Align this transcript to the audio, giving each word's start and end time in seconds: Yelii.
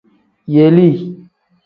Yelii. 0.53 0.95